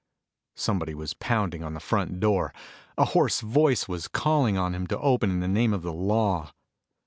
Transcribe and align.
Somebody 0.55 0.95
was 0.95 1.13
pounding 1.13 1.63
on 1.63 1.75
the 1.75 1.79
front 1.79 2.19
door. 2.19 2.55
A 2.97 3.05
hoarse 3.05 3.39
voice 3.41 3.87
was 3.87 4.07
calling 4.07 4.57
on 4.57 4.73
him 4.73 4.87
to 4.87 4.97
open 4.97 5.29
in 5.29 5.41
the 5.41 5.47
name 5.47 5.75
of 5.75 5.83
the 5.83 5.93
law. 5.93 6.53